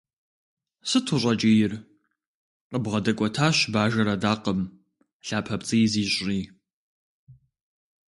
Сыт 0.89 1.07
ущӏэкӏийр?- 1.13 1.81
къыбгъэдэкӏуэтащ 2.69 3.57
бажэр 3.73 4.07
адакъэм, 4.15 4.59
лъапэпцӏий 5.27 5.85
зищӏри. 5.91 6.41